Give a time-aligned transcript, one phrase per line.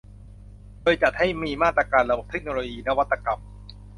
[0.83, 3.39] โดยจัดให้มีมาตรการระบบเทคโนโลยีนวัตกรรม